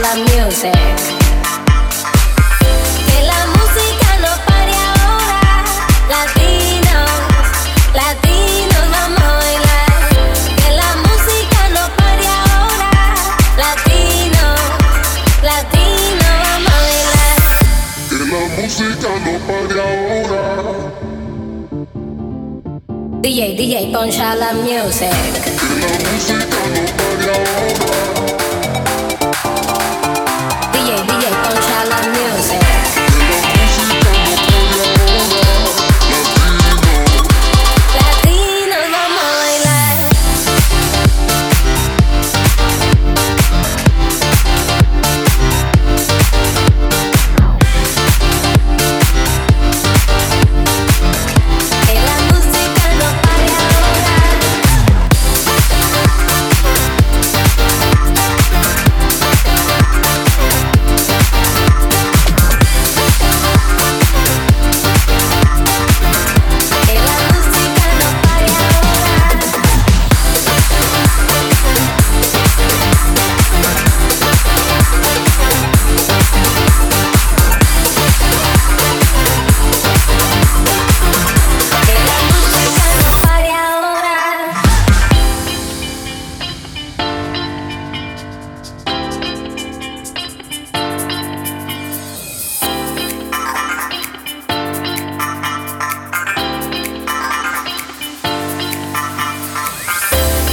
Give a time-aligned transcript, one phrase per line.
[0.00, 0.72] la music.
[3.06, 5.40] Que la música no pare ahora.
[6.08, 7.10] Latinos,
[7.94, 9.92] latinos vamos a bailar.
[10.56, 12.90] Que la música no pare ahora.
[13.56, 14.60] Latinos,
[15.42, 17.40] latinos vamos a bailar.
[18.08, 20.42] Que la música no pare ahora.
[23.20, 25.10] DJ, DJ, poncha la music.
[25.60, 28.11] Que la música no pare ahora.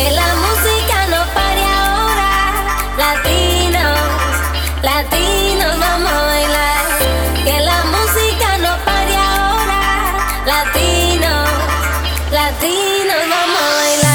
[0.00, 2.30] Que la música no pare ahora.
[2.96, 3.98] Latinos,
[4.80, 7.44] latinos vamos a bailar.
[7.44, 9.82] Que la música no pare ahora.
[10.46, 11.50] Latinos,
[12.32, 14.09] latinos vamos a bailar.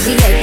[0.00, 0.39] DJ, DJ, poncha